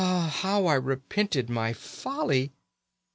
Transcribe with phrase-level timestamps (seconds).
[0.03, 2.53] How I repented my folly!